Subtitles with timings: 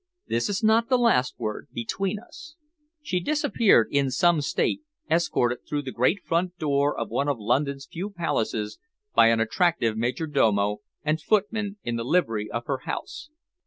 [0.25, 2.55] This is not the last word between us."
[3.03, 4.81] She disappeared in some state,
[5.11, 8.79] escorted through the great front door of one of London's few palaces
[9.13, 13.29] by an attractive major domo and footman in the livery of her House.